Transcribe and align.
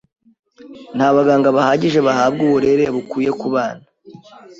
Nta 0.95 1.07
baganga 1.15 1.49
bahagije 1.57 1.99
bahabwa 2.07 2.41
uburere 2.47 2.83
bukwiye 2.95 3.31
kubana. 3.41 3.83